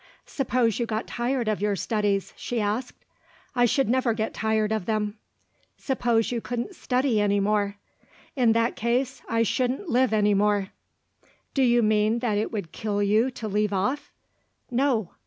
[0.25, 3.05] "Suppose you got tired of your studies?" she asked.
[3.55, 5.19] "I should never get tired of them."
[5.77, 7.75] "Suppose you couldn't study any more?"
[8.35, 10.69] "In that case I shouldn't live any more."
[11.53, 14.11] "Do you mean that it would kill you to leave off?"
[14.71, 15.11] "No."